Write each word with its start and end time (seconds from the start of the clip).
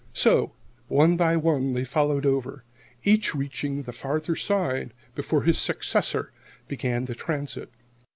So, 0.13 0.53
one 0.87 1.15
by 1.15 1.37
one, 1.37 1.73
they 1.73 1.83
followed 1.83 2.25
over, 2.25 2.63
each 3.03 3.35
reaching 3.35 3.83
the 3.83 3.91
farther 3.91 4.35
side 4.35 4.95
before 5.13 5.43
his 5.43 5.59
successor 5.59 6.31
began 6.67 7.05
the 7.05 7.13
transit. 7.13 7.69